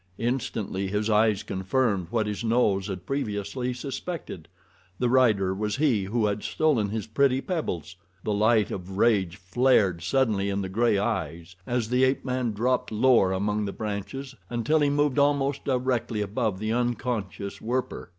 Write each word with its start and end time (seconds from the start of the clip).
Instantly 0.17 0.87
his 0.87 1.11
eyes 1.11 1.43
confirmed 1.43 2.07
what 2.09 2.25
his 2.25 2.43
nose 2.43 2.87
had 2.87 3.05
previously 3.05 3.71
suspected—the 3.71 5.07
rider 5.09 5.53
was 5.53 5.75
he 5.75 6.05
who 6.05 6.25
had 6.25 6.41
stolen 6.41 6.89
his 6.89 7.05
pretty 7.05 7.39
pebbles. 7.39 7.95
The 8.23 8.33
light 8.33 8.71
of 8.71 8.97
rage 8.97 9.35
flared 9.35 10.01
suddenly 10.01 10.49
in 10.49 10.63
the 10.63 10.69
gray 10.69 10.97
eyes 10.97 11.55
as 11.67 11.89
the 11.89 12.03
ape 12.03 12.25
man 12.25 12.51
dropped 12.51 12.91
lower 12.91 13.31
among 13.31 13.65
the 13.65 13.71
branches 13.73 14.33
until 14.49 14.79
he 14.79 14.89
moved 14.89 15.19
almost 15.19 15.65
directly 15.65 16.21
above 16.21 16.57
the 16.57 16.73
unconscious 16.73 17.61
Werper. 17.61 18.09